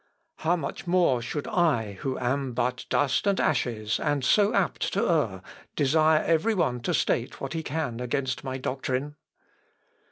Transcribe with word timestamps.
How 0.37 0.55
much 0.55 0.87
more 0.87 1.21
should 1.21 1.45
I, 1.45 1.99
who 2.01 2.17
am 2.17 2.53
but 2.53 2.87
dust 2.89 3.27
and 3.27 3.39
ashes 3.39 3.99
and 3.99 4.25
so 4.25 4.51
apt 4.55 4.91
to 4.93 5.07
err, 5.07 5.43
desire 5.75 6.23
every 6.23 6.55
one 6.55 6.79
to 6.79 6.93
state 6.95 7.39
what 7.39 7.53
he 7.53 7.61
can 7.61 7.99
against 7.99 8.43
my 8.43 8.57
doctrine? 8.57 9.15